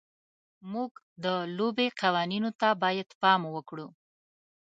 موږ 0.71 0.91
د 1.23 1.25
لوبې 1.57 1.87
قوانینو 2.01 2.49
ته 2.59 2.69
باید 2.83 3.09
پام 3.21 3.41
وکړو. 3.55 3.87